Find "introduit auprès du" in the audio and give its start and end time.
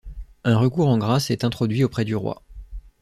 1.43-2.15